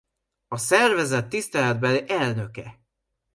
[0.47, 2.79] A szervezet tiszteletbeli elnöke.